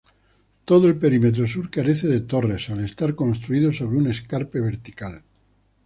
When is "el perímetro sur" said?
0.87-1.69